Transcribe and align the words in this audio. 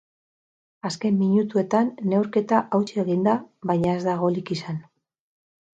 Azken 0.89 1.19
minutuetan 1.19 1.91
neurketa 2.13 2.63
hautsi 2.79 3.01
egin 3.05 3.23
da, 3.31 3.37
baina 3.73 3.95
ez 4.01 4.05
da 4.09 4.19
golik 4.27 4.55
izan. 4.59 4.83